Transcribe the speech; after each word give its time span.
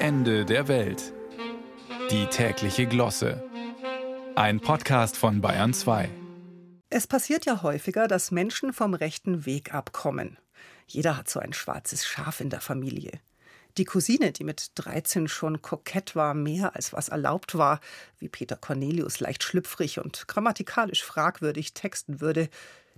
Ende 0.00 0.44
der 0.44 0.68
Welt. 0.68 1.12
Die 2.12 2.26
tägliche 2.26 2.86
Glosse. 2.86 3.42
Ein 4.36 4.60
Podcast 4.60 5.16
von 5.16 5.40
Bayern 5.40 5.74
2. 5.74 6.08
Es 6.88 7.08
passiert 7.08 7.46
ja 7.46 7.62
häufiger, 7.62 8.06
dass 8.06 8.30
Menschen 8.30 8.72
vom 8.72 8.94
rechten 8.94 9.44
Weg 9.44 9.74
abkommen. 9.74 10.38
Jeder 10.86 11.16
hat 11.16 11.28
so 11.28 11.40
ein 11.40 11.52
schwarzes 11.52 12.06
Schaf 12.06 12.40
in 12.40 12.48
der 12.48 12.60
Familie. 12.60 13.10
Die 13.76 13.84
Cousine, 13.84 14.30
die 14.30 14.44
mit 14.44 14.70
13 14.76 15.26
schon 15.26 15.62
kokett 15.62 16.14
war, 16.14 16.32
mehr 16.32 16.76
als 16.76 16.92
was 16.92 17.08
erlaubt 17.08 17.58
war, 17.58 17.80
wie 18.20 18.28
Peter 18.28 18.56
Cornelius 18.56 19.18
leicht 19.18 19.42
schlüpfrig 19.42 19.98
und 19.98 20.28
grammatikalisch 20.28 21.02
fragwürdig 21.02 21.74
texten 21.74 22.20
würde, 22.20 22.48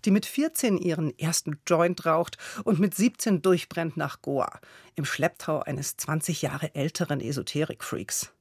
die 0.05 0.11
mit 0.11 0.27
14 0.27 0.79
ihren 0.79 1.17
ersten 1.19 1.61
Joint 1.67 2.07
raucht 2.07 2.37
und 2.64 2.79
mit 2.79 2.95
17 2.95 3.43
durchbrennt 3.43 3.96
nach 3.96 4.23
Goa, 4.23 4.61
im 4.95 5.05
Schlepptau 5.05 5.61
eines 5.61 5.96
20 5.96 6.43
Jahre 6.43 6.75
älteren 6.75 7.21
Esoterik-Freaks. 7.21 8.32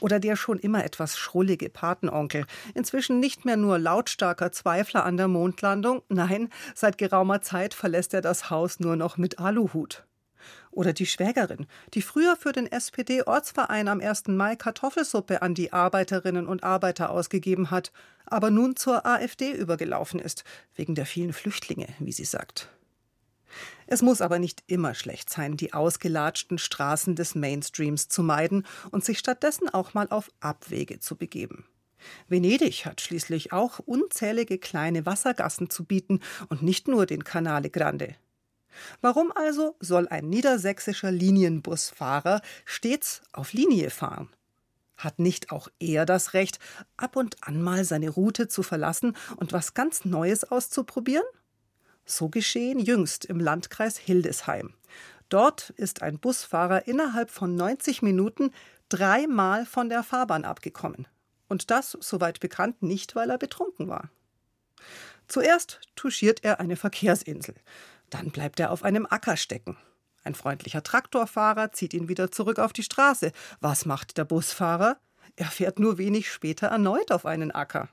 Oder 0.00 0.20
der 0.20 0.36
schon 0.36 0.58
immer 0.58 0.84
etwas 0.84 1.18
schrullige 1.18 1.68
Patenonkel, 1.68 2.46
inzwischen 2.74 3.20
nicht 3.20 3.44
mehr 3.44 3.56
nur 3.56 3.78
lautstarker 3.78 4.52
Zweifler 4.52 5.04
an 5.04 5.16
der 5.16 5.28
Mondlandung, 5.28 6.02
nein, 6.08 6.50
seit 6.74 6.98
geraumer 6.98 7.42
Zeit 7.42 7.74
verlässt 7.74 8.14
er 8.14 8.20
das 8.20 8.50
Haus 8.50 8.80
nur 8.80 8.96
noch 8.96 9.16
mit 9.16 9.38
Aluhut. 9.38 10.04
Oder 10.76 10.92
die 10.92 11.06
Schwägerin, 11.06 11.66
die 11.94 12.02
früher 12.02 12.36
für 12.36 12.52
den 12.52 12.70
SPD-Ortsverein 12.70 13.88
am 13.88 14.02
1. 14.02 14.26
Mai 14.26 14.56
Kartoffelsuppe 14.56 15.40
an 15.40 15.54
die 15.54 15.72
Arbeiterinnen 15.72 16.46
und 16.46 16.64
Arbeiter 16.64 17.08
ausgegeben 17.08 17.70
hat, 17.70 17.92
aber 18.26 18.50
nun 18.50 18.76
zur 18.76 19.06
AfD 19.06 19.52
übergelaufen 19.52 20.20
ist, 20.20 20.44
wegen 20.74 20.94
der 20.94 21.06
vielen 21.06 21.32
Flüchtlinge, 21.32 21.88
wie 21.98 22.12
sie 22.12 22.26
sagt. 22.26 22.68
Es 23.86 24.02
muss 24.02 24.20
aber 24.20 24.38
nicht 24.38 24.64
immer 24.66 24.92
schlecht 24.92 25.30
sein, 25.30 25.56
die 25.56 25.72
ausgelatschten 25.72 26.58
Straßen 26.58 27.16
des 27.16 27.34
Mainstreams 27.34 28.08
zu 28.08 28.22
meiden 28.22 28.66
und 28.90 29.02
sich 29.02 29.18
stattdessen 29.18 29.70
auch 29.70 29.94
mal 29.94 30.08
auf 30.10 30.30
Abwege 30.40 31.00
zu 31.00 31.16
begeben. 31.16 31.64
Venedig 32.28 32.84
hat 32.84 33.00
schließlich 33.00 33.50
auch 33.50 33.78
unzählige 33.78 34.58
kleine 34.58 35.06
Wassergassen 35.06 35.70
zu 35.70 35.86
bieten 35.86 36.20
und 36.50 36.62
nicht 36.62 36.86
nur 36.86 37.06
den 37.06 37.24
Canale 37.24 37.70
Grande. 37.70 38.14
Warum 39.00 39.32
also 39.34 39.76
soll 39.80 40.08
ein 40.08 40.28
niedersächsischer 40.28 41.10
Linienbusfahrer 41.10 42.40
stets 42.64 43.22
auf 43.32 43.52
Linie 43.52 43.90
fahren? 43.90 44.28
Hat 44.96 45.18
nicht 45.18 45.52
auch 45.52 45.68
er 45.78 46.06
das 46.06 46.32
Recht, 46.32 46.58
ab 46.96 47.16
und 47.16 47.36
an 47.46 47.62
mal 47.62 47.84
seine 47.84 48.08
Route 48.08 48.48
zu 48.48 48.62
verlassen 48.62 49.16
und 49.36 49.52
was 49.52 49.74
ganz 49.74 50.04
Neues 50.04 50.44
auszuprobieren? 50.44 51.26
So 52.04 52.28
geschehen 52.28 52.78
jüngst 52.78 53.24
im 53.24 53.40
Landkreis 53.40 53.98
Hildesheim. 53.98 54.74
Dort 55.28 55.70
ist 55.70 56.02
ein 56.02 56.18
Busfahrer 56.18 56.86
innerhalb 56.86 57.30
von 57.30 57.56
90 57.56 58.00
Minuten 58.02 58.52
dreimal 58.88 59.66
von 59.66 59.88
der 59.88 60.02
Fahrbahn 60.02 60.44
abgekommen. 60.44 61.06
Und 61.48 61.70
das, 61.70 61.96
soweit 62.00 62.40
bekannt, 62.40 62.82
nicht, 62.82 63.16
weil 63.16 63.30
er 63.30 63.38
betrunken 63.38 63.88
war. 63.88 64.10
Zuerst 65.28 65.80
touchiert 65.96 66.44
er 66.44 66.60
eine 66.60 66.76
Verkehrsinsel. 66.76 67.54
Dann 68.10 68.30
bleibt 68.30 68.60
er 68.60 68.70
auf 68.70 68.82
einem 68.82 69.06
Acker 69.08 69.36
stecken. 69.36 69.76
Ein 70.24 70.34
freundlicher 70.34 70.82
Traktorfahrer 70.82 71.72
zieht 71.72 71.94
ihn 71.94 72.08
wieder 72.08 72.30
zurück 72.30 72.58
auf 72.58 72.72
die 72.72 72.82
Straße. 72.82 73.32
Was 73.60 73.86
macht 73.86 74.18
der 74.18 74.24
Busfahrer? 74.24 74.98
Er 75.36 75.46
fährt 75.46 75.78
nur 75.78 75.98
wenig 75.98 76.30
später 76.30 76.68
erneut 76.68 77.12
auf 77.12 77.26
einen 77.26 77.52
Acker. 77.52 77.88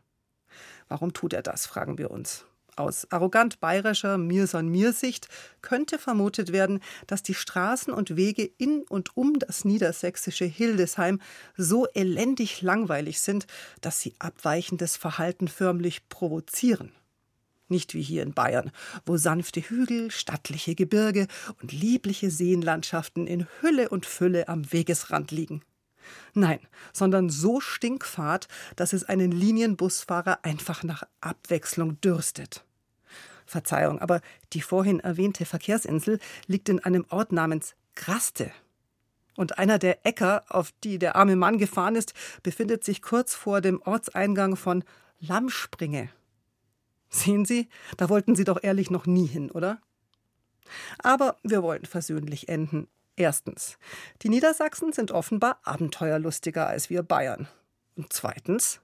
Warum 0.87 1.13
tut 1.13 1.33
er 1.33 1.43
das, 1.43 1.65
fragen 1.65 1.97
wir 1.97 2.11
uns. 2.11 2.45
Aus 2.75 3.05
arrogant 3.11 3.59
bayerischer 3.59 4.17
Mir-son-Mir-Sicht 4.17 5.27
könnte 5.61 5.99
vermutet 5.99 6.51
werden, 6.51 6.79
dass 7.05 7.21
die 7.21 7.35
Straßen 7.35 7.93
und 7.93 8.15
Wege 8.15 8.49
in 8.57 8.81
und 8.89 9.15
um 9.15 9.37
das 9.37 9.63
niedersächsische 9.63 10.45
Hildesheim 10.45 11.21
so 11.55 11.85
elendig 11.93 12.63
langweilig 12.63 13.21
sind, 13.21 13.45
dass 13.81 13.99
sie 13.99 14.15
abweichendes 14.17 14.97
Verhalten 14.97 15.47
förmlich 15.47 16.09
provozieren. 16.09 16.91
Nicht 17.69 17.93
wie 17.93 18.01
hier 18.01 18.23
in 18.23 18.33
Bayern, 18.33 18.71
wo 19.05 19.17
sanfte 19.17 19.61
Hügel, 19.61 20.11
stattliche 20.11 20.75
Gebirge 20.75 21.27
und 21.61 21.71
liebliche 21.71 22.29
Seenlandschaften 22.29 23.25
in 23.25 23.47
Hülle 23.61 23.89
und 23.89 24.05
Fülle 24.05 24.47
am 24.47 24.71
Wegesrand 24.71 25.31
liegen. 25.31 25.63
Nein, 26.33 26.59
sondern 26.91 27.29
so 27.29 27.61
stinkfad, 27.61 28.47
dass 28.75 28.93
es 28.93 29.03
einen 29.05 29.31
Linienbusfahrer 29.31 30.43
einfach 30.43 30.83
nach 30.83 31.03
Abwechslung 31.21 31.99
dürstet. 32.01 32.65
Verzeihung, 33.45 33.99
aber 33.99 34.21
die 34.53 34.61
vorhin 34.61 34.99
erwähnte 34.99 35.45
Verkehrsinsel 35.45 36.19
liegt 36.47 36.69
in 36.69 36.79
einem 36.79 37.05
Ort 37.09 37.31
namens 37.31 37.75
Graste. 37.95 38.51
Und 39.35 39.57
einer 39.57 39.79
der 39.79 40.05
Äcker, 40.05 40.43
auf 40.49 40.71
die 40.83 40.99
der 40.99 41.15
arme 41.15 41.35
Mann 41.35 41.57
gefahren 41.57 41.95
ist, 41.95 42.13
befindet 42.43 42.83
sich 42.83 43.01
kurz 43.01 43.33
vor 43.33 43.61
dem 43.61 43.81
Ortseingang 43.81 44.55
von 44.55 44.83
Lammspringe. 45.19 46.09
Sehen 47.13 47.45
Sie, 47.45 47.69
da 47.95 48.09
wollten 48.09 48.35
Sie 48.35 48.43
doch 48.43 48.57
ehrlich 48.63 48.89
noch 48.89 49.05
nie 49.05 49.27
hin, 49.27 49.51
oder? 49.51 49.79
Aber 50.97 51.37
wir 51.43 51.61
wollen 51.61 51.85
versöhnlich 51.85 52.49
enden. 52.49 52.87
Erstens, 53.15 53.77
die 54.23 54.29
Niedersachsen 54.29 54.91
sind 54.93 55.11
offenbar 55.11 55.59
abenteuerlustiger 55.63 56.65
als 56.65 56.89
wir 56.89 57.03
Bayern. 57.03 57.47
Und 57.95 58.11
zweitens, 58.11 58.81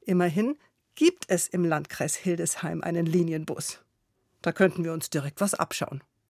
immerhin 0.00 0.56
gibt 0.94 1.24
es 1.26 1.48
im 1.48 1.64
Landkreis 1.64 2.14
Hildesheim 2.14 2.82
einen 2.82 3.04
Linienbus. 3.06 3.80
Da 4.42 4.52
könnten 4.52 4.84
wir 4.84 4.92
uns 4.92 5.10
direkt 5.10 5.40
was 5.40 5.54
abschauen. 5.54 6.04